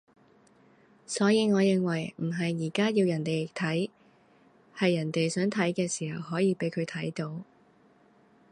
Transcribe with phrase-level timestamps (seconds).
[1.05, 3.91] 所以我認為唔係而家要人哋睇，
[4.75, 7.43] 係人哋想睇嘅時候可以畀佢睇到